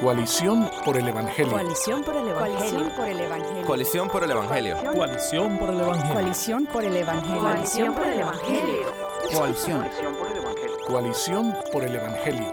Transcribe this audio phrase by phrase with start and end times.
[0.00, 1.52] Coalición por el Evangelio.
[1.52, 2.70] Coalición por el Evangelio.
[2.76, 3.66] Coalición por el Evangelio.
[3.66, 4.92] Coalición por el Evangelio.
[4.92, 6.12] Coalición por el Evangelio.
[6.12, 7.40] Coalición por el Evangelio.
[7.40, 8.92] Coalición por el Evangelio.
[9.32, 9.88] Coalición.
[10.86, 12.52] Coalición por el Evangelio.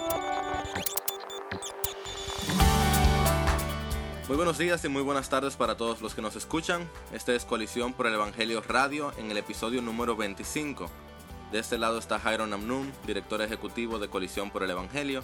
[4.29, 6.89] Muy buenos días y muy buenas tardes para todos los que nos escuchan.
[7.11, 10.89] Este es Coalición por el Evangelio Radio en el episodio número 25.
[11.51, 15.23] De este lado está Jairo Namnun, director ejecutivo de Coalición por el Evangelio,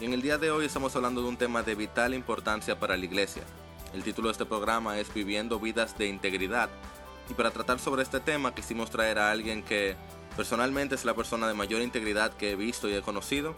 [0.00, 3.04] en el día de hoy estamos hablando de un tema de vital importancia para la
[3.04, 3.42] iglesia.
[3.94, 6.68] El título de este programa es Viviendo vidas de integridad.
[7.30, 9.96] Y para tratar sobre este tema quisimos traer a alguien que
[10.36, 13.54] personalmente es la persona de mayor integridad que he visto y he conocido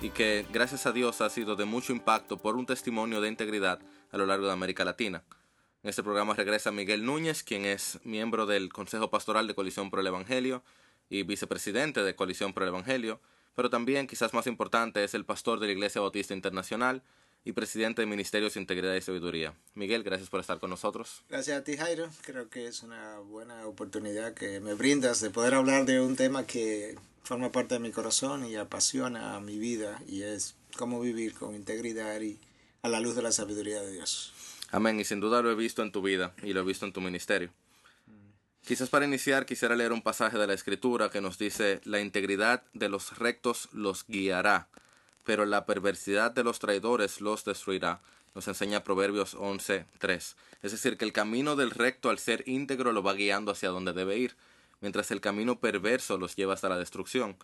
[0.00, 3.80] y que gracias a Dios ha sido de mucho impacto por un testimonio de integridad
[4.12, 5.24] a lo largo de América Latina.
[5.82, 10.00] En este programa regresa Miguel Núñez, quien es miembro del Consejo Pastoral de Coalición por
[10.00, 10.62] el Evangelio
[11.10, 13.20] y vicepresidente de Coalición por el Evangelio,
[13.54, 17.02] pero también, quizás más importante, es el pastor de la Iglesia Bautista Internacional
[17.44, 19.54] y presidente de Ministerios de Integridad y Sabiduría.
[19.74, 21.22] Miguel, gracias por estar con nosotros.
[21.28, 22.08] Gracias a ti, Jairo.
[22.22, 26.46] Creo que es una buena oportunidad que me brindas de poder hablar de un tema
[26.46, 31.54] que forma parte de mi corazón y apasiona mi vida y es cómo vivir con
[31.54, 32.38] integridad y
[32.82, 34.32] a la luz de la sabiduría de Dios.
[34.70, 34.98] Amén.
[34.98, 37.00] Y sin duda lo he visto en tu vida y lo he visto en tu
[37.00, 37.50] ministerio.
[38.64, 42.62] Quizás para iniciar quisiera leer un pasaje de la Escritura que nos dice, la integridad
[42.72, 44.68] de los rectos los guiará,
[45.22, 48.00] pero la perversidad de los traidores los destruirá.
[48.34, 50.34] Nos enseña Proverbios 11.3.
[50.62, 53.92] Es decir, que el camino del recto al ser íntegro lo va guiando hacia donde
[53.92, 54.34] debe ir,
[54.80, 57.36] mientras el camino perverso los lleva hasta la destrucción.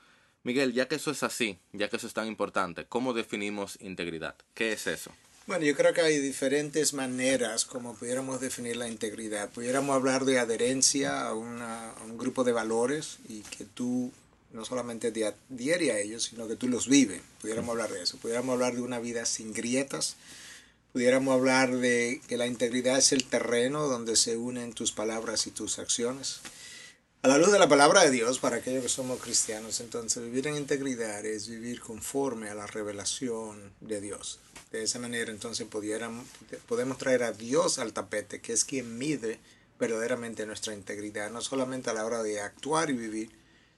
[0.43, 4.37] Miguel, ya que eso es así, ya que eso es tan importante, ¿cómo definimos integridad?
[4.55, 5.13] ¿Qué es eso?
[5.51, 9.51] Bueno, yo creo que hay diferentes maneras como pudiéramos definir la integridad.
[9.51, 14.13] Pudiéramos hablar de adherencia a, un grupo de valores y que tú
[14.53, 17.21] no solamente te adhieres a ellos, sino que tú los vives.
[17.41, 18.17] Pudiéramos hablar de eso.
[18.19, 20.15] Pudiéramos hablar de una vida sin grietas.
[20.93, 25.51] Pudiéramos hablar de que la integridad es el terreno donde se unen tus palabras y
[25.51, 26.43] tus acciones.
[27.23, 30.47] A la luz de la palabra de Dios, para aquellos que somos cristianos, entonces vivir
[30.47, 34.39] en integridad es vivir conforme a la revelación de Dios.
[34.73, 39.39] De esa manera entonces podemos traer a Dios al tapete, que es quien mide
[39.79, 43.31] verdaderamente nuestra integridad, no solamente a la hora de actuar y vivir,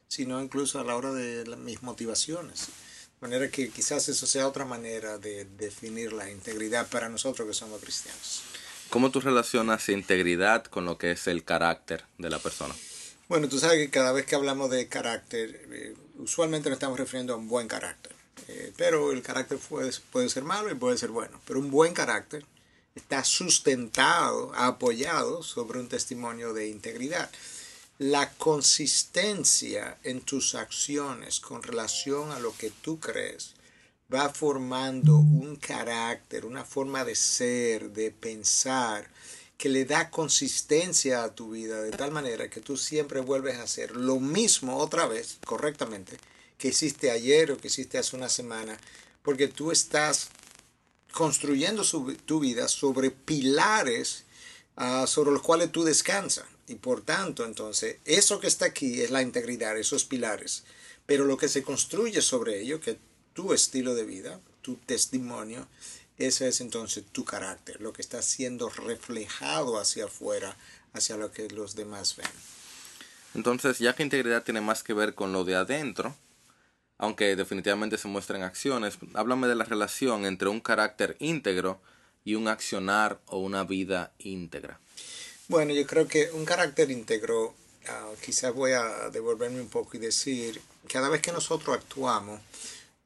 [0.07, 2.69] sino incluso a la hora de mis motivaciones.
[3.21, 7.55] De manera que quizás eso sea otra manera de definir la integridad para nosotros que
[7.55, 8.43] somos cristianos.
[8.89, 12.73] ¿Cómo tú relacionas integridad con lo que es el carácter de la persona?
[13.33, 17.33] Bueno, tú sabes que cada vez que hablamos de carácter, eh, usualmente nos estamos refiriendo
[17.33, 18.13] a un buen carácter.
[18.49, 21.41] Eh, pero el carácter puede, puede ser malo y puede ser bueno.
[21.47, 22.45] Pero un buen carácter
[22.95, 27.31] está sustentado, apoyado sobre un testimonio de integridad.
[27.97, 33.55] La consistencia en tus acciones con relación a lo que tú crees
[34.13, 39.09] va formando un carácter, una forma de ser, de pensar,
[39.63, 43.63] que le da consistencia a tu vida de tal manera que tú siempre vuelves a
[43.63, 46.17] hacer lo mismo otra vez, correctamente,
[46.59, 48.77] que hiciste ayer o que hiciste hace una semana,
[49.23, 50.31] porque tú estás
[51.13, 51.85] construyendo
[52.27, 54.25] tu vida sobre pilares
[54.79, 56.47] uh, sobre los cuales tú descansas.
[56.67, 60.65] Y por tanto, entonces, eso que está aquí es la integridad, esos pilares.
[61.07, 62.99] Pero lo que se construye sobre ello, que
[63.33, 65.69] tu estilo de vida, tu testimonio,
[66.19, 70.57] ese es entonces tu carácter, lo que está siendo reflejado hacia afuera,
[70.93, 72.29] hacia lo que los demás ven.
[73.35, 76.15] Entonces, ya que integridad tiene más que ver con lo de adentro,
[76.99, 81.81] aunque definitivamente se muestra en acciones, háblame de la relación entre un carácter íntegro
[82.25, 84.79] y un accionar o una vida íntegra.
[85.49, 90.01] Bueno, yo creo que un carácter íntegro, uh, quizás voy a devolverme un poco y
[90.01, 92.41] decir, cada vez que nosotros actuamos,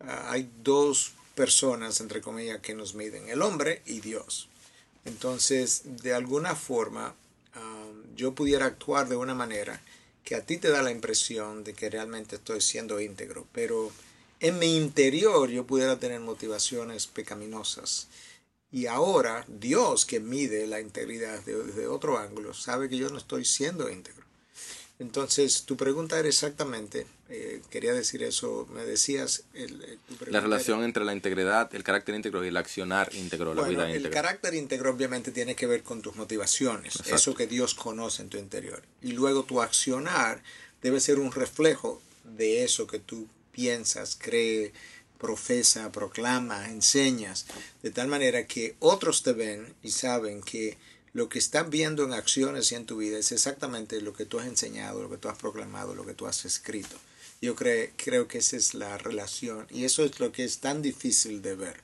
[0.00, 4.48] uh, hay dos personas, entre comillas, que nos miden, el hombre y Dios.
[5.04, 7.14] Entonces, de alguna forma,
[7.54, 9.80] uh, yo pudiera actuar de una manera
[10.25, 13.92] que a ti te da la impresión de que realmente estoy siendo íntegro, pero
[14.41, 18.08] en mi interior yo pudiera tener motivaciones pecaminosas.
[18.72, 23.44] Y ahora Dios que mide la integridad desde otro ángulo sabe que yo no estoy
[23.44, 24.25] siendo íntegro.
[24.99, 29.44] Entonces, tu pregunta era exactamente, eh, quería decir eso, me decías...
[29.55, 33.62] El, la relación era, entre la integridad, el carácter íntegro y el accionar íntegro, la
[33.62, 34.08] bueno, vida íntegra.
[34.08, 37.14] El carácter íntegro obviamente tiene que ver con tus motivaciones, Exacto.
[37.14, 38.82] eso que Dios conoce en tu interior.
[39.02, 40.43] Y luego tu accionar
[40.82, 44.73] debe ser un reflejo de eso que tú piensas, crees,
[45.19, 47.46] profesa, proclama, enseñas,
[47.82, 50.76] de tal manera que otros te ven y saben que
[51.16, 54.38] lo que están viendo en acciones y en tu vida es exactamente lo que tú
[54.38, 56.94] has enseñado, lo que tú has proclamado, lo que tú has escrito.
[57.40, 60.82] Yo creo, creo que esa es la relación y eso es lo que es tan
[60.82, 61.82] difícil de ver.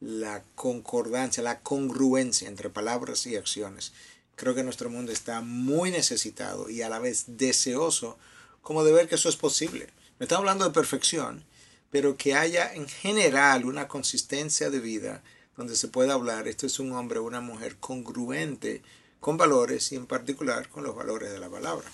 [0.00, 3.92] la concordancia, la congruencia entre palabras y acciones.
[4.34, 8.16] Creo que nuestro mundo está muy necesitado y a la vez deseoso
[8.62, 9.88] como de ver que eso es posible.
[10.18, 11.44] No estamos hablando de perfección,
[11.90, 15.22] pero que haya en general una consistencia de vida
[15.56, 18.82] donde se pueda hablar, esto es un hombre o una mujer congruente
[19.20, 21.86] con valores y en particular con los valores de la palabra.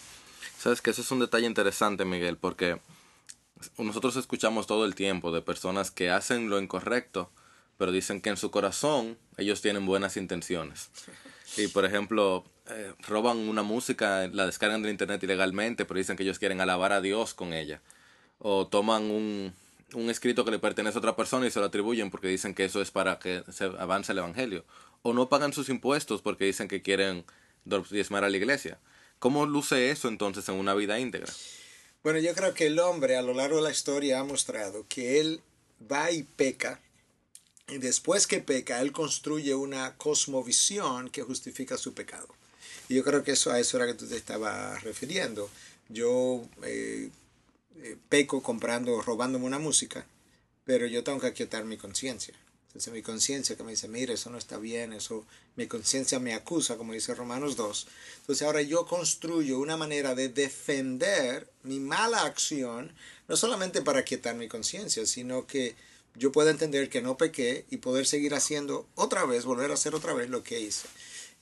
[0.59, 2.81] Sabes que eso es un detalle interesante, Miguel, porque
[3.79, 7.31] nosotros escuchamos todo el tiempo de personas que hacen lo incorrecto,
[7.79, 10.91] pero dicen que en su corazón ellos tienen buenas intenciones.
[11.57, 16.23] Y por ejemplo, eh, roban una música, la descargan de internet ilegalmente, pero dicen que
[16.23, 17.81] ellos quieren alabar a Dios con ella.
[18.39, 19.55] O toman un,
[19.95, 22.65] un escrito que le pertenece a otra persona y se lo atribuyen porque dicen que
[22.65, 24.65] eso es para que se avance el Evangelio.
[25.03, 27.25] O no pagan sus impuestos porque dicen que quieren
[27.91, 28.79] diezmar a la iglesia.
[29.19, 31.33] ¿Cómo luce eso entonces en una vida íntegra?
[32.03, 35.21] Bueno, yo creo que el hombre a lo largo de la historia ha mostrado que
[35.21, 35.41] él
[35.91, 36.81] va y peca
[37.69, 42.29] y después que peca, él construye una cosmovisión que justifica su pecado.
[42.89, 45.51] Y yo creo que eso a eso era que tú te estabas refiriendo.
[45.89, 47.11] Yo eh,
[47.83, 50.07] eh, peco comprando, robándome una música,
[50.65, 52.35] pero yo tengo que aquietar mi conciencia.
[52.77, 55.25] Entonces mi conciencia que me dice, mire, eso no está bien, eso,
[55.57, 57.87] mi conciencia me acusa, como dice Romanos 2.
[58.19, 62.93] Entonces ahora yo construyo una manera de defender mi mala acción,
[63.29, 65.75] no solamente para aquietar mi conciencia, sino que
[66.17, 69.95] yo pueda entender que no pequé y poder seguir haciendo otra vez, volver a hacer
[69.95, 70.87] otra vez lo que hice.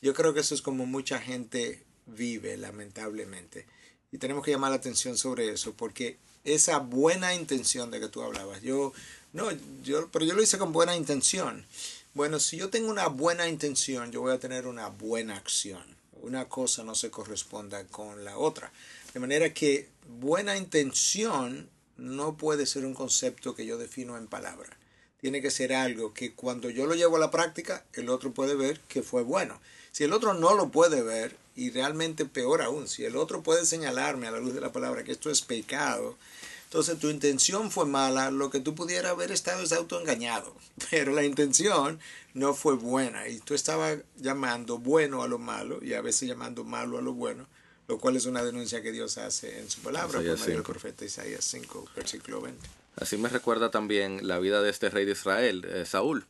[0.02, 3.66] Yo creo que eso es como mucha gente vive, lamentablemente.
[4.14, 8.22] Y tenemos que llamar la atención sobre eso, porque esa buena intención de que tú
[8.22, 8.92] hablabas, yo,
[9.32, 9.48] no,
[9.82, 11.66] yo, pero yo lo hice con buena intención.
[12.14, 15.82] Bueno, si yo tengo una buena intención, yo voy a tener una buena acción.
[16.22, 18.72] Una cosa no se corresponda con la otra.
[19.12, 19.88] De manera que
[20.20, 24.78] buena intención no puede ser un concepto que yo defino en palabra.
[25.20, 28.54] Tiene que ser algo que cuando yo lo llevo a la práctica, el otro puede
[28.54, 29.60] ver que fue bueno.
[29.94, 33.64] Si el otro no lo puede ver, y realmente peor aún, si el otro puede
[33.64, 36.16] señalarme a la luz de la palabra que esto es pecado,
[36.64, 40.52] entonces tu intención fue mala, lo que tú pudieras haber estado es autoengañado,
[40.90, 42.00] pero la intención
[42.32, 46.64] no fue buena y tú estabas llamando bueno a lo malo y a veces llamando
[46.64, 47.46] malo a lo bueno
[47.86, 51.04] lo cual es una denuncia que Dios hace en su palabra por medio del profeta
[51.04, 52.66] Isaías 5, versículo 20.
[52.96, 56.24] Así me recuerda también la vida de este rey de Israel, eh, Saúl,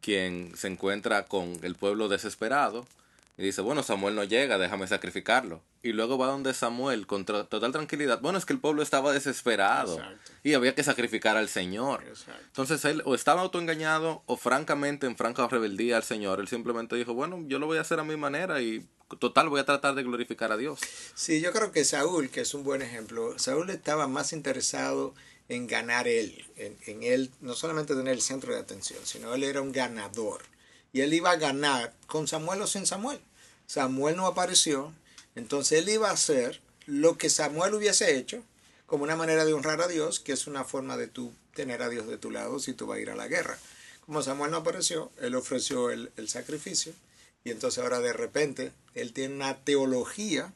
[0.00, 2.86] quien se encuentra con el pueblo desesperado
[3.36, 5.62] y dice, bueno, Samuel no llega, déjame sacrificarlo.
[5.82, 8.20] Y luego va donde Samuel con total tranquilidad.
[8.20, 9.98] Bueno, es que el pueblo estaba desesperado
[10.42, 12.04] y había que sacrificar al Señor.
[12.46, 16.40] Entonces él o estaba autoengañado o francamente en franca rebeldía al Señor.
[16.40, 18.86] Él simplemente dijo, bueno, yo lo voy a hacer a mi manera y
[19.18, 20.80] total voy a tratar de glorificar a Dios.
[21.14, 25.14] Sí, yo creo que Saúl, que es un buen ejemplo, Saúl estaba más interesado
[25.48, 29.42] en ganar él, en, en él no solamente tener el centro de atención, sino él
[29.42, 30.42] era un ganador.
[30.92, 33.20] Y él iba a ganar con Samuel o sin Samuel.
[33.66, 34.92] Samuel no apareció,
[35.34, 38.42] entonces él iba a hacer lo que Samuel hubiese hecho,
[38.86, 41.88] como una manera de honrar a Dios, que es una forma de tú tener a
[41.88, 43.58] Dios de tu lado si tú vas a ir a la guerra.
[44.04, 46.92] Como Samuel no apareció, él ofreció el, el sacrificio
[47.44, 50.52] y entonces ahora de repente él tiene una teología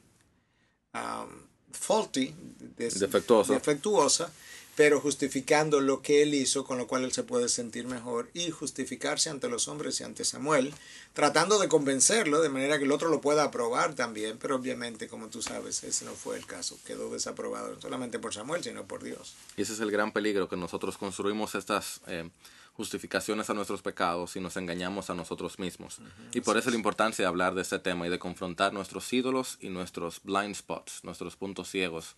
[0.94, 1.28] um,
[1.72, 2.34] faulty,
[2.76, 3.54] defectuosa.
[3.54, 4.32] defectuosa,
[4.76, 8.50] pero justificando lo que él hizo, con lo cual él se puede sentir mejor y
[8.50, 10.72] justificarse ante los hombres y ante Samuel,
[11.14, 15.28] tratando de convencerlo de manera que el otro lo pueda aprobar también, pero obviamente, como
[15.28, 19.02] tú sabes, ese no fue el caso, quedó desaprobado no solamente por Samuel, sino por
[19.02, 19.34] Dios.
[19.56, 22.00] Y ese es el gran peligro, que nosotros construimos estas...
[22.06, 22.28] Eh,
[22.76, 25.98] justificaciones a nuestros pecados y nos engañamos a nosotros mismos.
[26.32, 29.56] Y por eso la importancia de hablar de este tema y de confrontar nuestros ídolos
[29.60, 32.16] y nuestros blind spots, nuestros puntos ciegos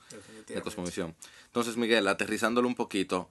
[0.49, 1.15] de cosmovisión.
[1.47, 3.31] Entonces, Miguel, aterrizándolo un poquito,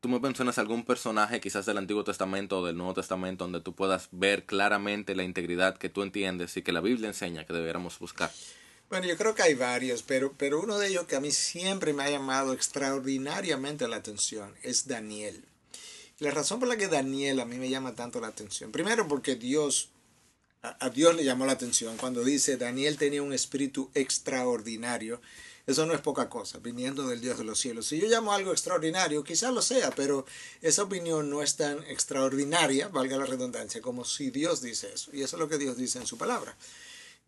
[0.00, 3.74] tú me mencionas algún personaje quizás del Antiguo Testamento o del Nuevo Testamento donde tú
[3.74, 7.98] puedas ver claramente la integridad que tú entiendes y que la Biblia enseña que deberíamos
[7.98, 8.30] buscar.
[8.88, 11.92] Bueno, yo creo que hay varios, pero, pero uno de ellos que a mí siempre
[11.92, 15.44] me ha llamado extraordinariamente la atención es Daniel.
[16.20, 19.36] La razón por la que Daniel a mí me llama tanto la atención, primero porque
[19.36, 19.88] Dios,
[20.60, 25.22] a, Dios le llamó la atención cuando dice Daniel tenía un espíritu extraordinario.
[25.66, 27.86] Eso no es poca cosa, viniendo del Dios de los cielos.
[27.86, 30.26] Si yo llamo algo extraordinario, quizás lo sea, pero
[30.60, 35.10] esa opinión no es tan extraordinaria, valga la redundancia, como si Dios dice eso.
[35.14, 36.54] Y eso es lo que Dios dice en su palabra.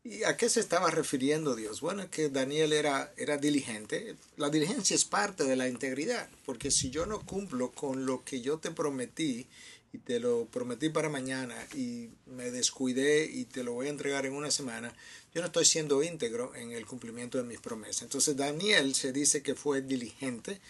[0.05, 1.81] ¿Y a qué se estaba refiriendo Dios?
[1.81, 4.17] Bueno, que Daniel era, era diligente.
[4.37, 8.41] La diligencia es parte de la integridad, porque si yo no cumplo con lo que
[8.41, 9.47] yo te prometí,
[9.93, 14.27] y te lo prometí para mañana, y me descuidé y te lo voy a entregar
[14.27, 14.93] en una semana,
[15.35, 18.03] yo no estoy siendo íntegro en el cumplimiento de mis promesas.
[18.03, 20.61] Entonces Daniel se dice que fue diligente,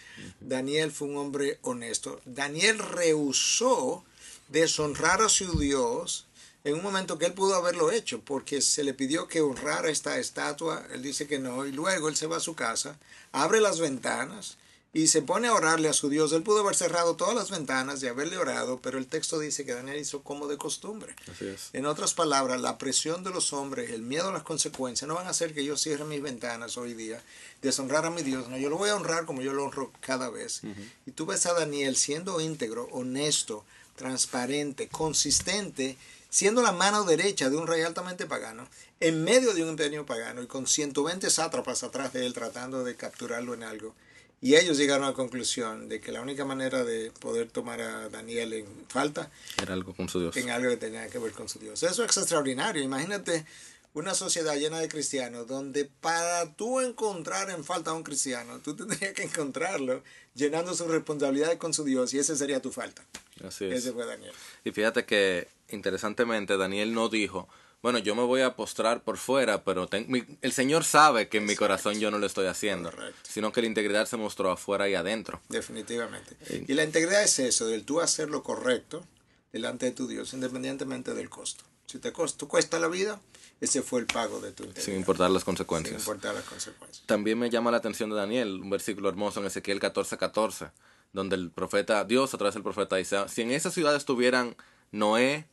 [0.41, 4.03] Daniel fue un hombre honesto, Daniel rehusó
[4.49, 6.27] deshonrar a su Dios
[6.63, 10.17] en un momento que él pudo haberlo hecho, porque se le pidió que honrara esta
[10.17, 12.97] estatua, él dice que no, y luego él se va a su casa,
[13.31, 14.57] abre las ventanas
[14.95, 16.31] y se pone a orarle a su Dios.
[16.33, 19.73] Él pudo haber cerrado todas las ventanas y haberle orado, pero el texto dice que
[19.73, 21.15] Daniel hizo como de costumbre.
[21.31, 21.69] Así es.
[21.73, 25.25] En otras palabras, la presión de los hombres, el miedo a las consecuencias, no van
[25.25, 27.21] a hacer que yo cierre mis ventanas hoy día,
[27.63, 28.47] deshonrar a mi Dios.
[28.49, 30.61] No, yo lo voy a honrar como yo lo honro cada vez.
[31.07, 33.65] Y tú ves a Daniel siendo íntegro, honesto,
[33.95, 35.97] transparente, consistente,
[36.33, 38.67] siendo la mano derecha de un rey altamente pagano,
[38.99, 42.95] en medio de un imperio pagano y con 120 sátrapas atrás de él tratando de
[42.95, 43.93] capturarlo en algo.
[44.41, 48.09] Y ellos llegaron a la conclusión de que la única manera de poder tomar a
[48.09, 49.29] Daniel en falta
[49.61, 50.35] Era algo con su Dios.
[50.35, 51.83] en algo que tenía que ver con su Dios.
[51.83, 52.81] Eso es extraordinario.
[52.81, 53.45] Imagínate
[53.93, 58.75] una sociedad llena de cristianos donde para tú encontrar en falta a un cristiano, tú
[58.75, 63.05] tendrías que encontrarlo llenando su responsabilidad con su Dios y ese sería tu falta.
[63.45, 63.75] Así es.
[63.75, 64.33] Ese fue Daniel.
[64.63, 67.47] Y fíjate que, interesantemente, Daniel no dijo,
[67.81, 71.39] bueno, yo me voy a postrar por fuera, pero ten- mi- el Señor sabe que
[71.39, 73.19] en mi corazón yo no lo estoy haciendo, Correcto.
[73.23, 75.41] sino que la integridad se mostró afuera y adentro.
[75.49, 76.37] Definitivamente.
[76.67, 79.05] Y la integridad es eso, del tú hacer lo correcto
[79.51, 81.63] delante de tu Dios, independientemente del costo.
[81.85, 83.19] Si te costa, cuesta la vida,
[83.59, 84.85] ese fue el pago de tu integridad.
[84.85, 85.99] Sin importar las Sin consecuencias.
[86.01, 87.05] importar las consecuencias.
[87.05, 90.71] También me llama la atención de Daniel, un versículo hermoso en Ezequiel 14:14, 14,
[91.11, 94.55] donde el profeta, Dios a través del profeta dice, si en esa ciudad estuvieran
[94.91, 95.45] Noé,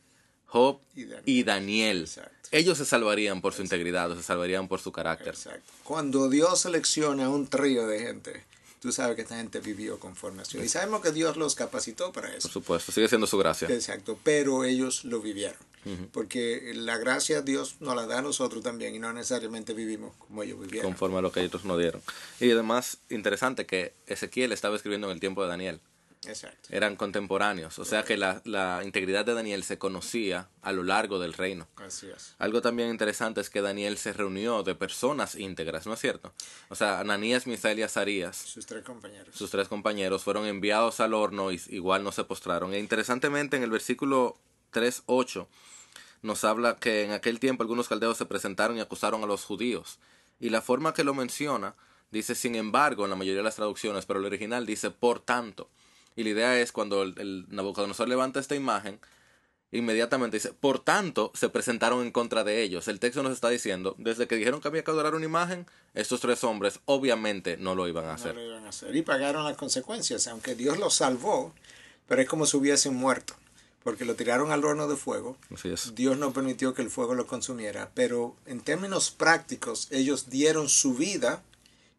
[0.51, 1.23] Job Y Daniel.
[1.25, 2.09] y Daniel,
[2.51, 5.29] ellos se salvarían por su integridad o se salvarían por su carácter.
[5.29, 5.71] Exacto.
[5.83, 8.43] Cuando Dios selecciona un trío de gente,
[8.81, 12.11] tú sabes que esta gente vivió conforme a su Y sabemos que Dios los capacitó
[12.11, 12.49] para Por eso.
[12.49, 13.69] supuesto, sigue siendo su gracia.
[13.69, 15.57] Exacto, pero ellos lo vivieron.
[16.11, 20.43] Porque la gracia Dios nos la da a nosotros también y no necesariamente vivimos como
[20.43, 20.91] ellos vivieron.
[20.91, 22.03] conforme a lo que ellos nos dieron.
[22.39, 25.79] Y además, interesante que Ezequiel estaba escribiendo en el tiempo de Daniel.
[26.27, 26.69] Exacto.
[26.71, 31.17] Eran contemporáneos, o sea que la, la integridad de Daniel se conocía a lo largo
[31.17, 31.67] del reino.
[31.77, 32.35] Así es.
[32.37, 36.31] Algo también interesante es que Daniel se reunió de personas íntegras, ¿no es cierto?
[36.69, 39.35] O sea, Ananías, Misael y Azarías, Sus tres compañeros.
[39.35, 42.73] sus tres compañeros, fueron enviados al horno y igual no se postraron.
[42.75, 44.37] E interesantemente en el versículo
[44.73, 45.47] 3.8
[46.21, 49.97] nos habla que en aquel tiempo algunos caldeos se presentaron y acusaron a los judíos.
[50.39, 51.73] Y la forma que lo menciona
[52.11, 55.69] dice sin embargo en la mayoría de las traducciones, pero el original dice por tanto.
[56.15, 58.99] Y la idea es cuando el, el Nabucodonosor levanta esta imagen,
[59.71, 62.87] inmediatamente dice, por tanto, se presentaron en contra de ellos.
[62.87, 66.19] El texto nos está diciendo, desde que dijeron que había que adorar una imagen, estos
[66.19, 68.35] tres hombres obviamente no lo iban a No hacer.
[68.35, 68.93] lo iban a hacer.
[68.95, 71.53] Y pagaron las consecuencias, aunque Dios los salvó,
[72.07, 73.33] pero es como si hubiesen muerto,
[73.83, 75.37] porque lo tiraron al horno de fuego.
[75.53, 75.95] Así es.
[75.95, 80.95] Dios no permitió que el fuego lo consumiera, pero en términos prácticos ellos dieron su
[80.95, 81.41] vida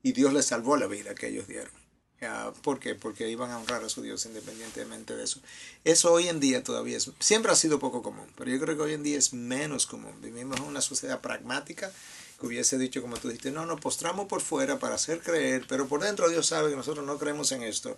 [0.02, 1.72] y Dios les salvó la vida que ellos dieron.
[2.22, 2.94] Ya, ¿Por qué?
[2.94, 5.40] Porque iban a honrar a su Dios independientemente de eso.
[5.82, 8.82] Eso hoy en día todavía es, siempre ha sido poco común, pero yo creo que
[8.84, 10.14] hoy en día es menos común.
[10.22, 11.90] Vivimos en una sociedad pragmática
[12.38, 15.88] que hubiese dicho, como tú dijiste, no, nos postramos por fuera para hacer creer, pero
[15.88, 17.96] por dentro Dios sabe que nosotros no creemos en esto.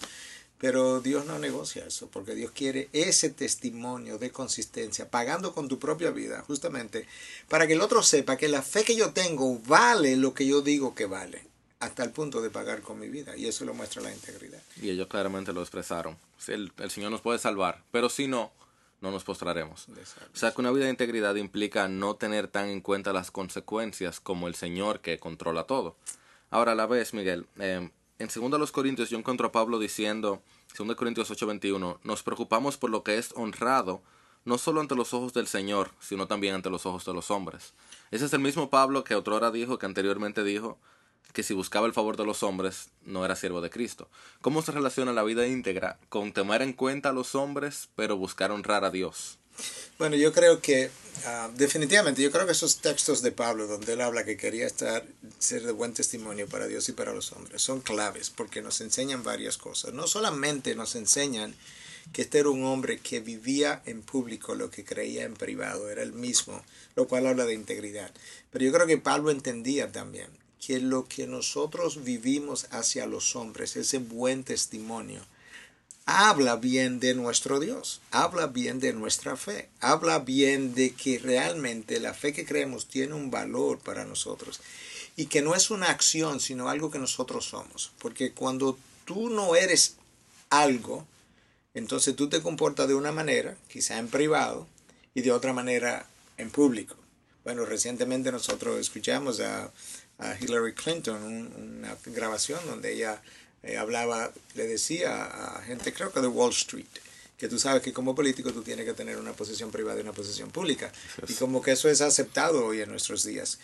[0.58, 5.78] Pero Dios no negocia eso, porque Dios quiere ese testimonio de consistencia, pagando con tu
[5.78, 7.06] propia vida, justamente,
[7.50, 10.62] para que el otro sepa que la fe que yo tengo vale lo que yo
[10.62, 11.44] digo que vale,
[11.80, 13.36] hasta el punto de pagar con mi vida.
[13.36, 14.62] Y eso lo muestra la integridad.
[14.80, 16.16] Y ellos claramente lo expresaron.
[16.46, 18.52] El, el Señor nos puede salvar, pero si no,
[19.04, 19.86] no nos postraremos.
[20.32, 24.18] O sea que una vida de integridad implica no tener tan en cuenta las consecuencias
[24.18, 25.96] como el Señor que controla todo.
[26.50, 30.42] Ahora a la vez, Miguel, eh, en 2 los Corintios yo encuentro a Pablo diciendo,
[30.78, 34.02] 2 Corintios 8:21, nos preocupamos por lo que es honrado,
[34.44, 37.74] no solo ante los ojos del Señor, sino también ante los ojos de los hombres.
[38.10, 40.78] Ese es el mismo Pablo que otrora dijo, que anteriormente dijo,
[41.32, 44.08] que si buscaba el favor de los hombres, no era siervo de Cristo.
[44.40, 48.52] ¿Cómo se relaciona la vida íntegra con tomar en cuenta a los hombres, pero buscar
[48.52, 49.38] honrar a Dios?
[49.98, 50.90] Bueno, yo creo que
[51.26, 55.06] ah, definitivamente, yo creo que esos textos de Pablo donde él habla que quería estar,
[55.38, 59.22] ser de buen testimonio para Dios y para los hombres, son claves porque nos enseñan
[59.22, 59.94] varias cosas.
[59.94, 61.54] No solamente nos enseñan
[62.12, 66.02] que este era un hombre que vivía en público lo que creía en privado, era
[66.02, 66.62] el mismo,
[66.96, 68.12] lo cual habla de integridad.
[68.50, 70.28] Pero yo creo que Pablo entendía también
[70.64, 75.22] que lo que nosotros vivimos hacia los hombres, ese buen testimonio,
[76.06, 82.00] habla bien de nuestro Dios, habla bien de nuestra fe, habla bien de que realmente
[82.00, 84.60] la fe que creemos tiene un valor para nosotros
[85.16, 87.92] y que no es una acción, sino algo que nosotros somos.
[87.98, 89.96] Porque cuando tú no eres
[90.50, 91.06] algo,
[91.74, 94.66] entonces tú te comportas de una manera, quizá en privado,
[95.14, 96.96] y de otra manera en público.
[97.44, 99.70] Bueno, recientemente nosotros escuchamos a,
[100.18, 103.20] a Hillary Clinton un- una grabación donde ella
[103.62, 106.84] eh, hablaba, le decía a gente, creo que de Wall Street,
[107.38, 110.12] que tú sabes que como político tú tienes que tener una posición privada y una
[110.12, 110.92] posición pública.
[111.26, 113.58] Y como que eso es aceptado hoy en nuestros días.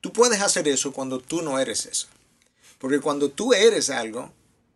[0.00, 2.08] Tú puedes hacer eso cuando tú no eres eso.
[2.78, 4.32] Porque cuando tú eres algo,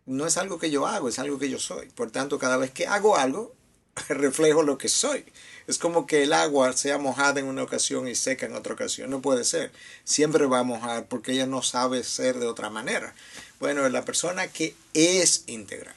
[0.07, 1.89] no es algo que yo hago, es algo que yo soy.
[1.89, 3.55] Por tanto, cada vez que hago algo,
[4.09, 5.25] reflejo lo que soy.
[5.69, 9.11] Es como que el agua sea mojada en una ocasión y seca en otra ocasión.
[9.11, 9.71] No puede ser.
[10.03, 13.15] Siempre va a mojar porque ella no sabe ser de otra manera.
[13.61, 15.95] Bueno, la persona que es íntegra,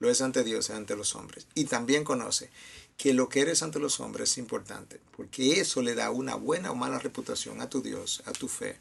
[0.00, 1.46] lo es ante Dios y ante los hombres.
[1.54, 2.50] Y también conoce
[2.98, 6.70] que lo que eres ante los hombres es importante, porque eso le da una buena
[6.70, 8.76] o mala reputación a tu Dios, a tu fe,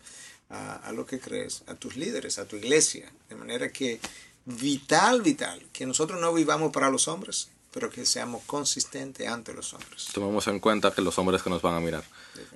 [0.49, 3.09] a, a lo que crees, a tus líderes, a tu iglesia.
[3.29, 4.01] De manera que
[4.43, 9.73] vital, vital, que nosotros no vivamos para los hombres, pero que seamos consistentes ante los
[9.73, 10.07] hombres.
[10.13, 12.05] Tomemos en cuenta que los hombres que nos van a mirar.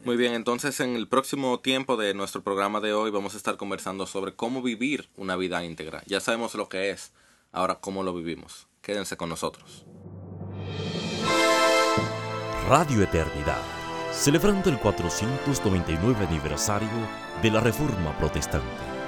[0.06, 3.58] Muy bien, entonces en el próximo tiempo de nuestro programa de hoy vamos a estar
[3.58, 6.02] conversando sobre cómo vivir una vida íntegra.
[6.06, 7.12] Ya sabemos lo que es,
[7.52, 8.68] ahora cómo lo vivimos.
[8.82, 9.84] Quédense con nosotros.
[12.70, 13.62] Radio Eternidad,
[14.14, 16.88] celebrando el 499 aniversario
[17.42, 19.00] de la Reforma Protestante.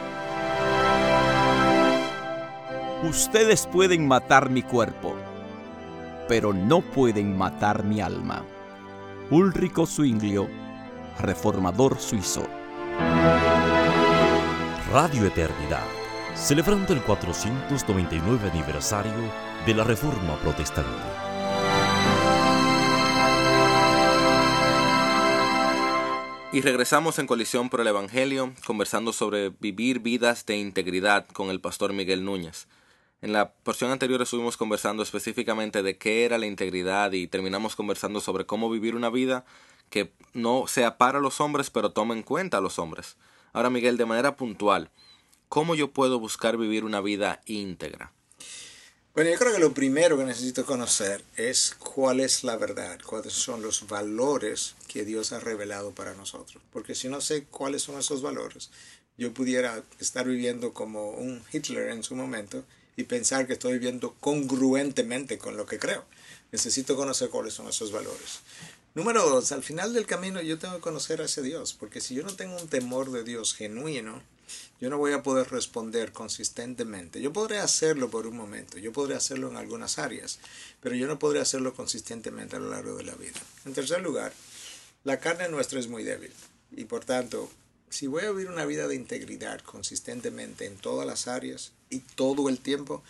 [3.04, 5.16] Ustedes pueden matar mi cuerpo,
[6.32, 8.46] pero no pueden matar mi alma.
[9.32, 10.48] Ulrico Zwinglio,
[11.20, 12.48] reformador suizo.
[14.94, 15.84] Radio Eternidad,
[16.34, 19.12] celebrando el 499 aniversario
[19.66, 20.90] de la Reforma Protestante.
[26.54, 31.60] Y regresamos en Colisión por el Evangelio, conversando sobre vivir vidas de integridad con el
[31.60, 32.70] pastor Miguel Núñez.
[33.22, 38.20] En la porción anterior estuvimos conversando específicamente de qué era la integridad y terminamos conversando
[38.20, 39.46] sobre cómo vivir una vida
[39.92, 43.18] que no sea para los hombres, pero tome en cuenta a los hombres.
[43.54, 44.90] Ahora, Miguel, de manera puntual,
[45.50, 48.12] ¿cómo yo puedo buscar vivir una vida íntegra?
[49.14, 53.34] Bueno, yo creo que lo primero que necesito conocer es cuál es la verdad, cuáles
[53.34, 56.64] son los valores que Dios ha revelado para nosotros.
[56.74, 58.72] Porque si no sé cuáles son esos valores,
[59.16, 62.64] yo pudiera estar viviendo como un Hitler en su momento
[63.02, 66.06] y pensar que estoy viviendo congruentemente con lo que creo.
[66.52, 68.42] Necesito conocer cuáles son esos valores.
[68.94, 72.14] Número dos, al final del camino yo tengo que conocer a ese Dios, porque si
[72.16, 74.22] yo no tengo un temor de Dios genuino,
[74.82, 77.22] yo no voy a poder responder consistentemente.
[77.22, 80.40] Yo podré hacerlo por un momento, yo podré hacerlo en algunas áreas,
[80.82, 83.40] pero yo no podré hacerlo consistentemente a lo largo de la vida.
[83.66, 84.34] En tercer lugar,
[85.04, 86.34] la carne nuestra es muy débil
[86.76, 87.50] y por tanto,
[87.90, 92.50] si voy a vivir una vida de integridad consistentemente en todas las áreas y todo
[92.50, 93.04] el tiempo,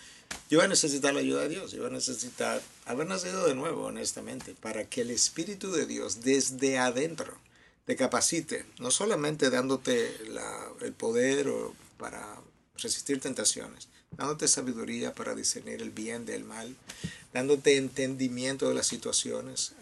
[0.49, 3.55] yo voy a necesitar la ayuda de Dios, yo voy a necesitar haber nacido de
[3.55, 7.37] nuevo, honestamente, para que el Espíritu de Dios desde adentro
[7.85, 12.41] te capacite, no solamente dándote la, el poder o para
[12.77, 16.75] resistir tentaciones, dándote sabiduría para discernir el bien del mal,
[17.33, 19.73] dándote entendimiento de las situaciones,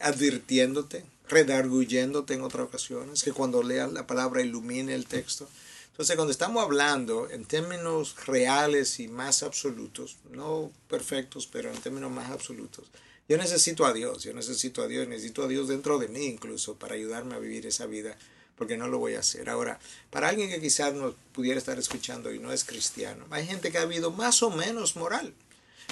[0.00, 5.48] advirtiéndote, redarguyéndote en otras ocasiones, que cuando leas la palabra ilumine el texto.
[5.94, 12.10] Entonces, cuando estamos hablando en términos reales y más absolutos, no perfectos, pero en términos
[12.10, 12.86] más absolutos,
[13.28, 16.74] yo necesito a Dios, yo necesito a Dios, necesito a Dios dentro de mí incluso
[16.74, 18.18] para ayudarme a vivir esa vida,
[18.56, 19.48] porque no lo voy a hacer.
[19.48, 19.78] Ahora,
[20.10, 23.78] para alguien que quizás no pudiera estar escuchando y no es cristiano, hay gente que
[23.78, 25.32] ha habido más o menos moral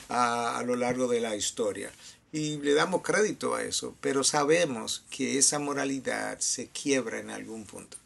[0.08, 1.92] a, a lo largo de la historia.
[2.32, 7.66] Y le damos crédito a eso, pero sabemos que esa moralidad se quiebra en algún
[7.66, 8.01] punto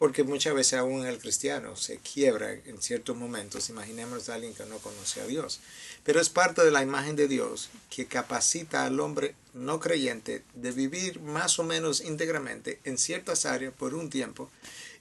[0.00, 3.68] porque muchas veces aún el cristiano se quiebra en ciertos momentos.
[3.68, 5.60] Imaginemos a alguien que no conoce a Dios.
[6.04, 10.72] Pero es parte de la imagen de Dios que capacita al hombre no creyente de
[10.72, 14.50] vivir más o menos íntegramente en ciertas áreas por un tiempo.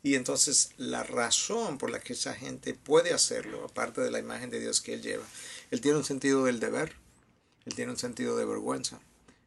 [0.03, 4.49] Y entonces la razón por la que esa gente puede hacerlo, aparte de la imagen
[4.49, 5.23] de Dios que él lleva,
[5.71, 6.93] él tiene un sentido del deber,
[7.65, 8.99] él tiene un sentido de vergüenza,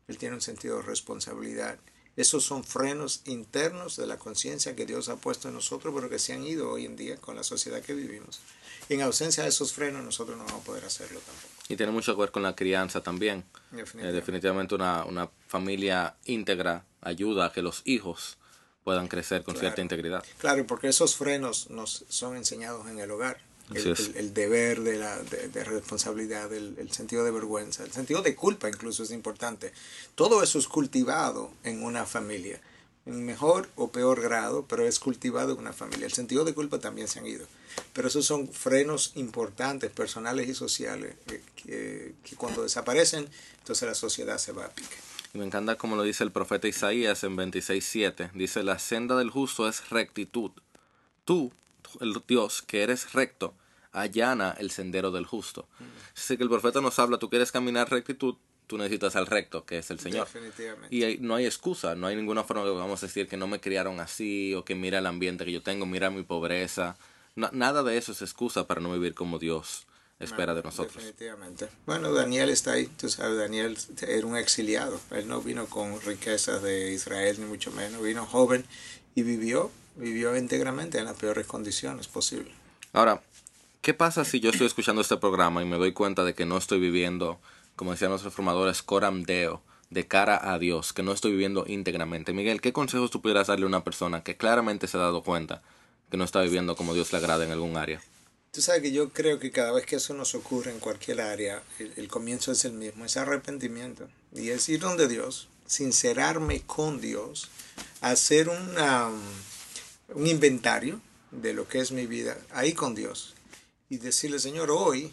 [0.09, 1.79] él tiene un sentido de responsabilidad
[2.17, 6.19] esos son frenos internos de la conciencia que Dios ha puesto en nosotros, pero que
[6.19, 8.41] se han ido hoy en día con la sociedad que vivimos.
[8.89, 11.49] Y en ausencia de esos frenos nosotros no vamos a poder hacerlo tampoco.
[11.69, 13.45] Y tiene mucho que ver con la crianza también.
[13.71, 18.37] Definitivamente, Eh, definitivamente una, una familia íntegra ayuda a que los hijos
[18.85, 19.69] puedan crecer con Claro.
[19.69, 20.25] cierta integridad.
[20.39, 23.41] Claro, porque esos frenos nos son enseñados en el hogar.
[23.77, 27.93] El, el- el deber de, la, de, de responsabilidad, el, el sentido de vergüenza, el
[27.93, 29.73] sentido de culpa incluso es importante.
[30.15, 32.61] Todo eso es cultivado en una familia,
[33.07, 36.07] en mejor o peor grado, pero es cultivado en una familia.
[36.07, 37.47] El sentido de culpa también se han ido.
[37.95, 43.95] Pero esos son frenos importantes, personales y sociales, que, que- que cuando desaparecen, entonces la
[43.95, 44.95] sociedad se va a pique.
[45.35, 48.31] Y me encanta como lo dice el profeta Isaías en 26.7.
[48.35, 50.51] Dice, la senda del justo es rectitud.
[51.25, 51.53] Tú,
[52.01, 53.55] el Dios que eres recto,
[53.93, 55.69] allana el sendero del justo.
[56.17, 59.79] Así que el profeta nos habla, tú quieres caminar rectitud, tú necesitas al recto, que
[59.79, 60.27] es el Señor.
[60.27, 60.95] Definitivamente.
[60.95, 63.47] Y hay- no hay excusa, no hay ninguna forma que vamos a decir que no
[63.47, 66.97] me criaron así o que mira el ambiente que yo tengo, mira mi pobreza.
[67.35, 69.87] Na- nada de eso es excusa para no vivir como Dios
[70.21, 70.95] espera de nosotros.
[70.97, 71.69] Definitivamente.
[71.85, 73.77] Bueno, Daniel está ahí, tú sabes, Daniel
[74.07, 75.01] era un exiliado.
[75.11, 78.01] Él no vino con riquezas de Israel, ni mucho menos.
[78.03, 78.65] Vino joven
[79.17, 82.55] y vivió, vivió íntegramente en las peores condiciones posibles.
[82.93, 83.21] Ahora,
[83.83, 86.57] ¿qué pasa si yo estoy escuchando este programa y me doy cuenta de que no
[86.57, 87.41] estoy viviendo,
[87.77, 92.33] como decían los reformadores, coram deo, de cara a Dios, que no estoy viviendo íntegramente?
[92.33, 95.63] Miguel, ¿qué consejos tú pudieras darle a una persona que claramente se ha dado cuenta
[96.11, 98.01] que no está viviendo como Dios le agrada en algún área?
[98.53, 101.63] Tú sabes que yo creo que cada vez que eso nos ocurre en cualquier área,
[101.79, 104.09] el, comienzo es el mismo, es arrepentimiento.
[104.35, 107.49] Y es ir donde Dios, sincerarme con Dios,
[108.01, 109.09] hacer una,
[110.15, 113.35] un inventario de lo que es mi vida ahí con Dios.
[113.93, 115.13] Y decirle, Señor, hoy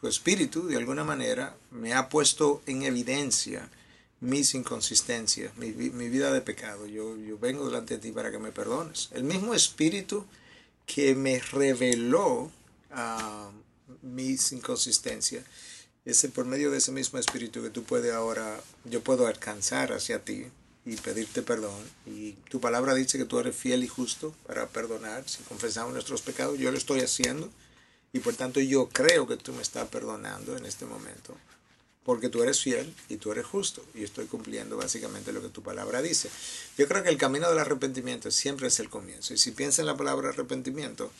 [0.00, 3.68] tu espíritu de alguna manera me ha puesto en evidencia
[4.20, 6.86] mis inconsistencias, mi, mi vida de pecado.
[6.86, 9.08] Yo, yo vengo delante de ti para que me perdones.
[9.10, 10.24] El mismo espíritu
[10.86, 12.52] que me reveló
[12.92, 13.50] ah,
[14.02, 15.44] mis inconsistencias.
[16.04, 20.22] Es por medio de ese mismo espíritu que tú puedes ahora, yo puedo alcanzar hacia
[20.22, 20.44] ti
[20.84, 21.82] y pedirte perdón.
[22.06, 25.28] Y tu palabra dice que tú eres fiel y justo para perdonar.
[25.28, 27.50] Si confesamos nuestros pecados, yo lo estoy haciendo.
[28.12, 31.36] Y por tanto yo creo que tú me estás perdonando en este momento.
[32.02, 33.84] Porque tú eres fiel y tú eres justo.
[33.94, 36.30] Y estoy cumpliendo básicamente lo que tu palabra dice.
[36.76, 39.34] Yo creo que el camino del arrepentimiento siempre es el comienzo.
[39.34, 41.12] Y si piensas en la palabra arrepentimiento,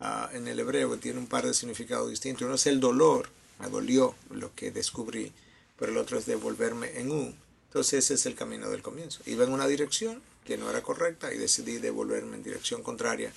[0.00, 2.44] ah, en el hebreo tiene un par de significados distintos.
[2.44, 3.30] Uno es el dolor,
[3.60, 5.32] me dolió lo que descubrí,
[5.78, 7.36] pero el otro es devolverme en un.
[7.68, 9.20] Entonces ese es el camino del comienzo.
[9.26, 13.32] Iba en una dirección que no era correcta y decidí devolverme en dirección contraria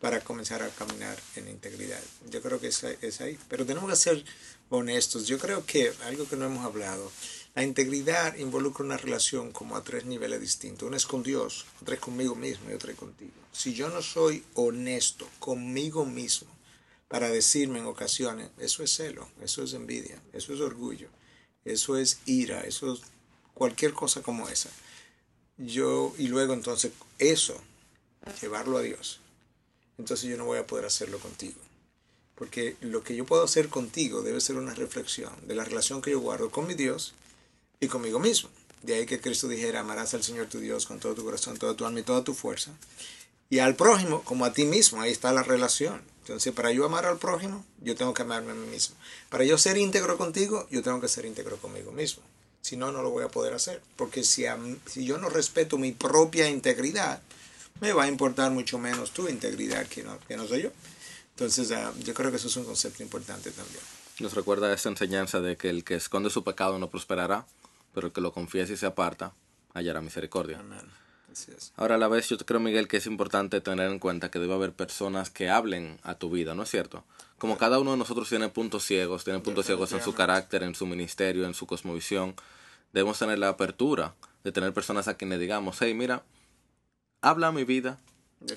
[0.00, 2.00] para comenzar a caminar en integridad.
[2.30, 3.38] Yo creo que es, es ahí.
[3.48, 4.24] Pero tenemos que ser
[4.68, 5.26] honestos.
[5.26, 7.10] Yo creo que algo que no hemos hablado,
[7.54, 10.86] la integridad involucra una relación como a tres niveles distintos.
[10.88, 13.32] Una es con Dios, otra es conmigo mismo y otra es contigo.
[13.52, 16.50] Si yo no soy honesto conmigo mismo
[17.06, 21.08] para decirme en ocasiones, eso es celo, eso es envidia, eso es orgullo,
[21.64, 23.02] eso es ira, eso es
[23.54, 24.70] cualquier cosa como esa.
[25.56, 27.56] Yo, y luego entonces eso,
[28.40, 29.20] llevarlo a Dios.
[29.98, 31.58] Entonces yo no voy a poder hacerlo contigo.
[32.34, 36.10] Porque lo que yo puedo hacer contigo debe ser una reflexión de la relación que
[36.10, 37.14] yo guardo con mi Dios
[37.80, 38.50] y conmigo mismo.
[38.82, 41.74] De ahí que Cristo dijera, amarás al Señor tu Dios con todo tu corazón, toda
[41.74, 42.72] tu alma y toda tu fuerza.
[43.48, 46.02] Y al prójimo como a ti mismo, ahí está la relación.
[46.20, 48.96] Entonces, para yo amar al prójimo, yo tengo que amarme a mí mismo.
[49.28, 52.22] Para yo ser íntegro contigo, yo tengo que ser íntegro conmigo mismo.
[52.62, 53.82] Si no, no lo voy a poder hacer.
[53.96, 54.44] Porque si,
[54.86, 57.20] si yo no respeto mi propia integridad,
[57.80, 60.70] me va a importar mucho menos tu integridad que no, que no soy yo.
[61.30, 63.80] Entonces, ah, yo creo que eso es un concepto importante también.
[64.20, 67.46] Nos recuerda esta enseñanza de que el que esconde su pecado no prosperará,
[67.92, 69.32] pero el que lo confiesa y se aparta
[69.74, 70.60] hallará misericordia.
[70.60, 70.86] Amén.
[71.32, 71.72] Así es.
[71.76, 74.54] Ahora a la vez yo creo, Miguel, que es importante tener en cuenta que debe
[74.54, 77.04] haber personas que hablen a tu vida, ¿no es cierto?
[77.38, 80.76] Como cada uno de nosotros tiene puntos ciegos, tiene puntos ciegos en su carácter, en
[80.76, 82.36] su ministerio, en su cosmovisión,
[82.92, 86.22] debemos tener la apertura de tener personas a quienes digamos, hey, mira,
[87.28, 87.98] habla a mi vida.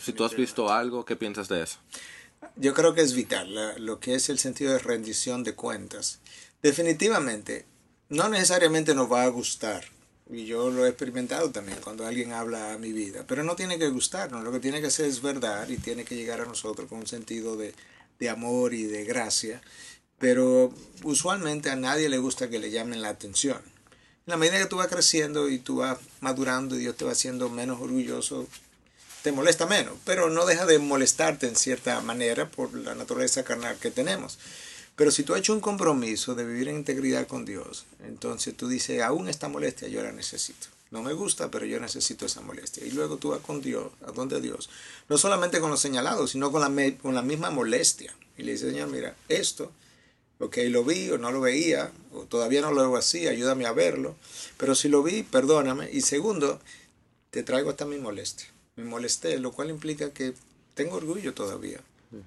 [0.01, 1.77] Si tú has visto algo, ¿qué piensas de eso?
[2.56, 6.19] Yo creo que es vital la- lo que es el sentido de rendición de cuentas.
[6.62, 7.65] Definitivamente,
[8.10, 9.84] no necesariamente nos va a gustar.
[10.30, 13.23] Y yo lo he experimentado también cuando alguien habla a mi vida.
[13.27, 14.43] Pero no tiene que gustarnos.
[14.43, 17.08] Lo que tiene que ser es verdad y tiene que llegar a nosotros con un
[17.08, 17.73] sentido de,
[18.19, 19.62] de amor y de gracia.
[20.19, 23.62] Pero usualmente a nadie le gusta que le llamen la atención.
[24.28, 27.13] En la medida que tú vas creciendo y tú vas madurando y Dios te va
[27.13, 28.46] haciendo menos orgulloso,
[29.24, 33.78] te molesta menos, pero no deja de molestarte en cierta manera por la naturaleza carnal
[33.78, 34.38] que tenemos.
[34.98, 38.68] Pero si tú has hecho un compromiso de vivir en integridad con Dios, entonces tú
[38.68, 40.68] dices, aún esta molestia yo la necesito.
[40.92, 42.86] No me gusta, pero yo necesito esa molestia.
[42.86, 44.70] Y luego tú vas con Dios, a donde Dios,
[45.08, 48.13] no solamente con lo señalado, sino con la, con la misma molestia.
[48.38, 49.72] Y le dice, Señor, mira, esto,
[50.39, 53.71] ok, lo vi o no lo veía, o todavía no lo veo así, ayúdame a
[53.71, 54.15] verlo.
[54.58, 55.89] Pero si lo vi, perdóname.
[55.91, 56.60] Y segundo,
[57.32, 58.47] te traigo hasta mi molestia.
[58.76, 60.34] Me molesté, lo cual implica que
[60.73, 61.82] tengo orgullo todavía.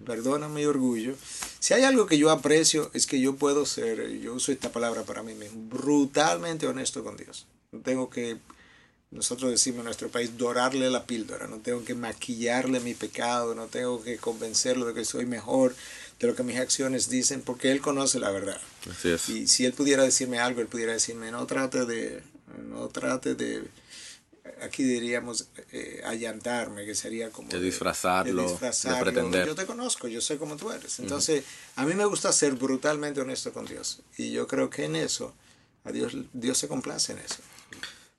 [0.05, 1.15] Perdona mi orgullo.
[1.59, 5.05] Si hay algo que yo aprecio es que yo puedo ser, yo uso esta palabra
[5.05, 7.47] para mí mismo, brutalmente honesto con Dios.
[7.73, 8.37] No tengo que,
[9.11, 11.47] nosotros decimos en nuestro país, dorarle la píldora.
[11.47, 15.75] No tengo que maquillarle mi pecado, no tengo que convencerlo de que soy mejor
[16.21, 18.61] de lo que mis acciones dicen, porque Él conoce la verdad.
[18.91, 19.29] Así es.
[19.29, 22.23] Y si él pudiera decirme algo, él pudiera decirme, no trate de,
[22.69, 23.65] no trate de
[24.63, 27.49] aquí diríamos eh, allantarme, que sería como...
[27.49, 29.03] De disfrazarlo, de, disfrazarlo.
[29.03, 29.47] pretender.
[29.47, 30.99] Yo te conozco, yo sé cómo tú eres.
[30.99, 31.45] Entonces,
[31.77, 34.01] a mí me gusta ser brutalmente honesto con Dios.
[34.17, 35.35] Y yo creo que en eso,
[35.85, 37.39] a Dios, Dios se complace en eso.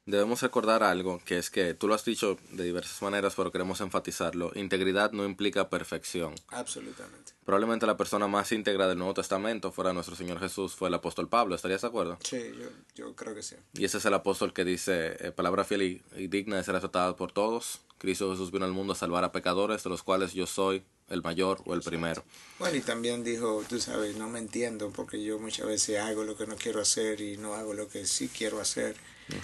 [0.05, 3.81] Debemos recordar algo, que es que tú lo has dicho de diversas maneras, pero queremos
[3.81, 4.51] enfatizarlo.
[4.55, 6.33] Integridad no implica perfección.
[6.49, 7.33] Absolutamente.
[7.45, 11.29] Probablemente la persona más íntegra del Nuevo Testamento fuera nuestro Señor Jesús, fue el apóstol
[11.29, 11.53] Pablo.
[11.53, 12.17] ¿Estarías de acuerdo?
[12.23, 13.55] Sí, yo, yo creo que sí.
[13.73, 16.75] Y ese es el apóstol que dice, eh, palabra fiel y, y digna de ser
[16.75, 17.81] aceptada por todos.
[18.01, 21.21] Cristo Jesús vino al mundo a salvar a pecadores, de los cuales yo soy el
[21.21, 22.23] mayor o el primero.
[22.57, 26.35] Bueno, y también dijo, tú sabes, no me entiendo porque yo muchas veces hago lo
[26.35, 28.95] que no quiero hacer y no hago lo que sí quiero hacer.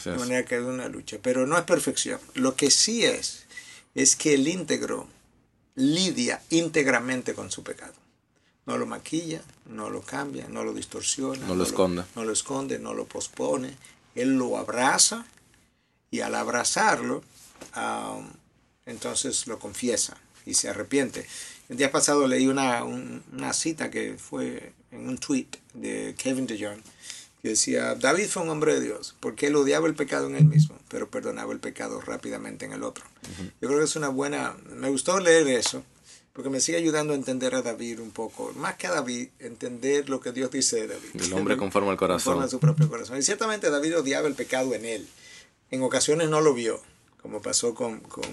[0.03, 1.19] De manera que es una lucha.
[1.21, 2.19] Pero no es perfección.
[2.33, 3.45] Lo que sí es,
[3.93, 5.07] es que el íntegro
[5.75, 7.93] lidia íntegramente con su pecado.
[8.65, 11.45] No lo maquilla, no lo cambia, no lo distorsiona.
[11.45, 12.05] No lo esconde.
[12.15, 13.77] no lo esconde, no lo pospone.
[14.15, 15.27] Él lo abraza
[16.09, 17.23] y al abrazarlo,
[17.73, 18.19] ah,
[18.87, 21.27] entonces lo confiesa y se arrepiente.
[21.69, 26.47] El día pasado leí una, un- una cita que fue en un tweet de Kevin
[26.47, 26.81] DeJohn
[27.41, 30.45] que decía, David fue un hombre de Dios porque él odiaba el pecado en él
[30.45, 33.05] mismo, pero perdonaba el pecado rápidamente en el otro.
[33.61, 35.83] Yo creo que es una buena, me gustó leer eso
[36.33, 40.07] porque me sigue ayudando a entender a David un poco, más que a David, entender
[40.07, 41.09] lo que Dios dice de David.
[41.19, 42.33] El hombre conforme al corazón.
[42.35, 43.17] Conforme a su propio corazón.
[43.17, 45.07] Y ciertamente David odiaba el pecado en él.
[45.71, 46.79] En ocasiones no lo vio,
[47.21, 48.25] como pasó con, con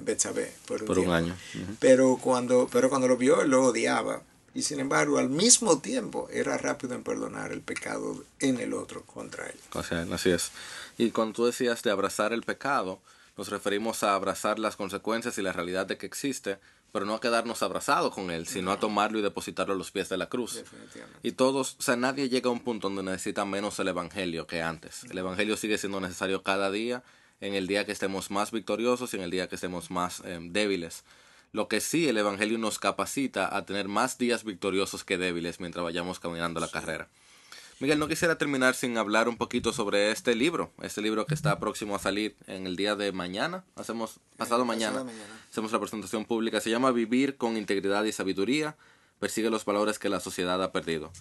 [0.00, 1.14] Betsabé por un, Por un tiempo.
[1.14, 1.36] año.
[1.80, 4.22] Pero cuando, pero cuando lo vio, él lo odiaba.
[4.54, 9.02] Y sin embargo, al mismo tiempo, era rápido en perdonar el pecado en el otro
[9.02, 9.56] contra él.
[9.72, 10.52] O sea, así es.
[10.96, 13.00] Y cuando tú decías de abrazar el pecado,
[13.36, 16.58] nos referimos a abrazar las consecuencias y la realidad de que existe,
[16.92, 20.08] pero no a quedarnos abrazados con él, sino a tomarlo y depositarlo a los pies
[20.08, 20.54] de la cruz.
[20.54, 21.18] Definitivamente.
[21.24, 24.62] Y todos, o sea, nadie llega a un punto donde necesita menos el Evangelio que
[24.62, 25.02] antes.
[25.10, 27.02] El Evangelio sigue siendo necesario cada día,
[27.44, 30.38] en el día que estemos más victoriosos y en el día que estemos más eh,
[30.40, 31.04] débiles.
[31.52, 35.84] Lo que sí, el Evangelio nos capacita a tener más días victoriosos que débiles mientras
[35.84, 37.08] vayamos caminando la carrera.
[37.80, 41.58] Miguel, no quisiera terminar sin hablar un poquito sobre este libro, este libro que está
[41.58, 45.40] próximo a salir en el día de mañana, hacemos pasado mañana, mañana.
[45.50, 48.76] hacemos la presentación pública, se llama Vivir con integridad y sabiduría,
[49.18, 51.12] persigue los valores que la sociedad ha perdido.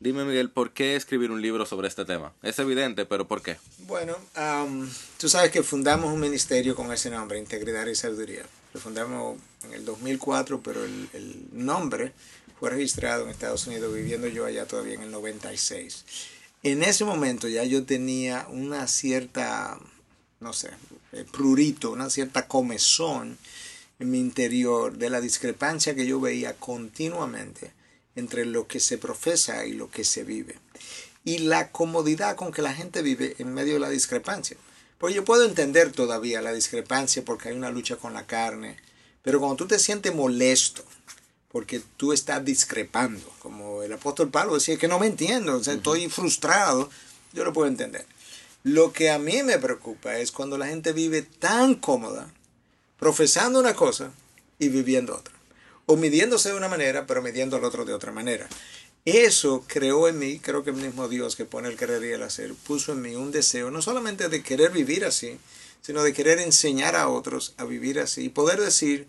[0.00, 2.32] Dime Miguel, ¿por qué escribir un libro sobre este tema?
[2.42, 3.56] Es evidente, pero ¿por qué?
[3.78, 8.44] Bueno, am, tú sabes que fundamos un ministerio con ese nombre, Integridad y Sabiduría.
[8.72, 12.12] Lo fundamos en el 2004, pero el, el nombre
[12.60, 16.04] fue registrado en Estados Unidos, viviendo yo allá todavía en el 96.
[16.62, 19.80] En ese momento ya yo tenía una cierta,
[20.38, 20.70] no sé,
[21.10, 23.36] eh, prurito, una cierta comezón
[23.98, 27.72] en mi interior de la discrepancia que yo veía continuamente
[28.16, 30.56] entre lo que se profesa y lo que se vive.
[31.24, 34.56] Y la comodidad con que la gente vive en medio de la discrepancia.
[34.98, 38.76] Porque yo puedo entender todavía la discrepancia porque hay una lucha con la carne,
[39.22, 40.84] pero cuando tú te sientes molesto
[41.50, 45.74] porque tú estás discrepando, como el apóstol Pablo decía, que no me entiendo, o sea,
[45.74, 46.90] estoy frustrado,
[47.32, 48.06] yo lo puedo entender.
[48.64, 52.32] Lo que a mí me preocupa es cuando la gente vive tan cómoda,
[52.98, 54.12] profesando una cosa
[54.58, 55.34] y viviendo otra.
[55.90, 58.46] O midiéndose de una manera, pero midiendo al otro de otra manera.
[59.06, 62.22] Eso creó en mí, creo que el mismo Dios que pone el querer y el
[62.22, 65.38] hacer, puso en mí un deseo, no solamente de querer vivir así,
[65.80, 69.08] sino de querer enseñar a otros a vivir así y poder decir,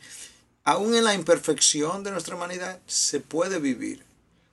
[0.63, 4.06] aún en la imperfección de nuestra humanidad, se puede vivir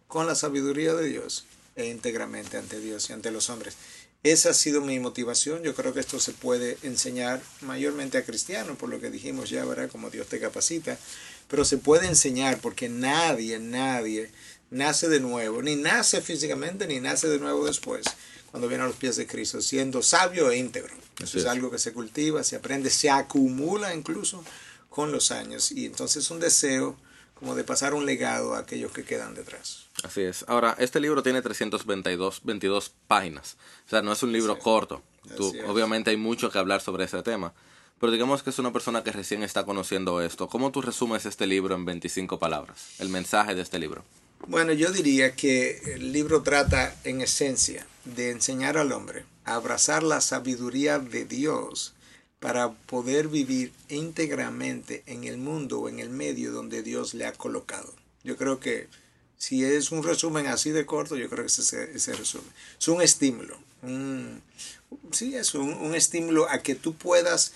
[0.08, 3.76] con la sabiduría de Dios e íntegramente ante Dios y ante los hombres.
[4.24, 5.62] Esa ha sido mi motivación.
[5.62, 9.64] Yo creo que esto se puede enseñar mayormente a cristianos, por lo que dijimos ya,
[9.64, 9.88] ¿verdad?
[9.88, 10.98] Como Dios te capacita.
[11.48, 14.30] Pero se puede enseñar porque nadie, nadie
[14.70, 18.04] nace de nuevo, ni nace físicamente, ni nace de nuevo después,
[18.50, 20.92] cuando viene a los pies de Cristo, siendo sabio e íntegro.
[21.22, 21.46] Eso es es.
[21.46, 24.44] algo que se cultiva, se aprende, se acumula incluso
[24.90, 25.70] con los años.
[25.72, 26.96] Y entonces un deseo
[27.34, 29.84] como de pasar un legado a aquellos que quedan detrás.
[30.02, 30.44] Así es.
[30.48, 33.56] Ahora, este libro tiene 322 22 páginas.
[33.86, 34.60] O sea, no es un libro Sí.
[34.62, 35.02] corto.
[35.36, 35.68] Tú- es.
[35.68, 37.52] obviamente hay mucho que hablar sobre ese tema.
[37.98, 40.48] Pero digamos que es una persona que recién está conociendo esto.
[40.48, 42.90] ¿Cómo tú resumes este libro en 25 palabras?
[42.98, 44.04] El mensaje de este libro.
[44.46, 50.02] Bueno, yo diría que el libro trata en esencia de enseñar al hombre a abrazar
[50.02, 51.94] la sabiduría de Dios
[52.38, 57.32] para poder vivir íntegramente en el mundo o en el medio donde Dios le ha
[57.32, 57.94] colocado.
[58.24, 58.88] Yo creo que
[59.38, 62.50] si es un resumen así de corto, yo creo que ese es ese resumen.
[62.78, 63.56] Es un estímulo.
[65.12, 67.52] Sí, es un estímulo a que tú puedas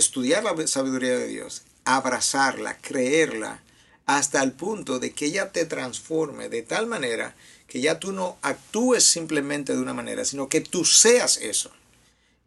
[0.00, 3.62] estudiar la sabiduría de Dios, abrazarla, creerla,
[4.06, 7.36] hasta el punto de que ella te transforme de tal manera
[7.68, 11.70] que ya tú no actúes simplemente de una manera, sino que tú seas eso.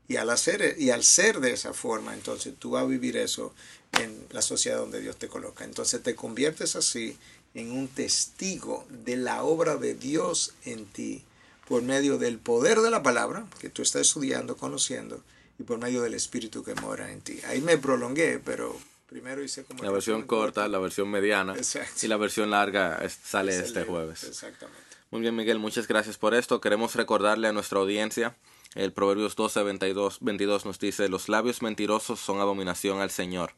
[0.09, 3.53] Y al, hacer, y al ser de esa forma, entonces tú vas a vivir eso
[3.93, 5.63] en la sociedad donde Dios te coloca.
[5.63, 7.17] Entonces te conviertes así
[7.53, 11.23] en un testigo de la obra de Dios en ti
[11.69, 15.23] por medio del poder de la palabra que tú estás estudiando, conociendo,
[15.59, 17.39] y por medio del Espíritu que mora en ti.
[17.47, 18.75] Ahí me prolongué, pero
[19.07, 19.83] primero hice como...
[19.83, 22.05] La versión corta, la versión mediana Exacto.
[22.05, 24.23] y la versión larga sale Es este jueves.
[24.23, 24.81] Exactamente.
[25.11, 26.59] Muy bien, Miguel, muchas gracias por esto.
[26.59, 28.35] Queremos recordarle a nuestra audiencia,
[28.73, 33.53] el Proverbios 12, 22, 22 nos dice, los labios mentirosos son abominación al Señor,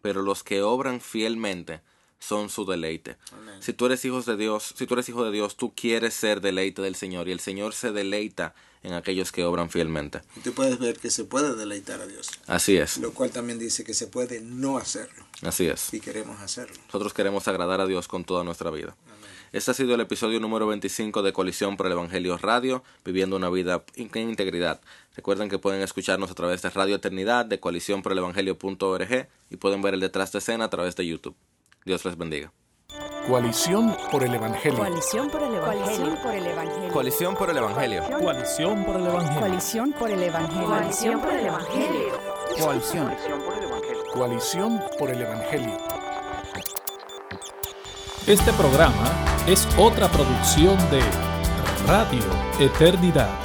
[0.00, 1.82] pero los que obran fielmente
[2.26, 3.16] son su deleite.
[3.32, 3.56] Amén.
[3.60, 6.40] Si tú eres hijo de Dios, si tú eres hijo de Dios, tú quieres ser
[6.40, 10.20] deleite del Señor y el Señor se deleita en aquellos que obran fielmente.
[10.36, 13.58] Y tú puedes ver que se puede deleitar a Dios, Así es, lo cual también
[13.58, 15.80] dice que se puede no hacerlo, así es.
[15.80, 16.76] si queremos hacerlo.
[16.86, 18.94] Nosotros queremos agradar a Dios con toda nuestra vida.
[19.52, 23.48] Este ha sido el episodio número 25 de Colisión por el Evangelio Radio, viviendo una
[23.48, 24.80] vida en integridad.
[25.14, 29.56] Recuerden que pueden escucharnos a través de Radio Eternidad, de coalición por el Evangelio.org y
[29.56, 31.36] pueden ver el detrás de escena a través de YouTube.
[31.84, 32.50] Dios les bendiga.
[33.28, 34.78] Coalición por el Evangelio.
[34.78, 36.16] Coalición por el Evangelio.
[36.22, 36.92] por el Evangelio.
[36.92, 38.02] Coalición por el Evangelio.
[38.20, 39.40] Coalición por el Evangelio.
[39.40, 40.66] Coalición por el Evangelio.
[40.66, 42.18] Coalición por el Evangelio.
[42.58, 43.14] Coalición.
[44.14, 45.76] Coalición por el Evangelio.
[48.26, 49.12] Este programa
[49.46, 51.02] es otra producción de
[51.86, 52.24] Radio
[52.58, 53.43] Eternidad.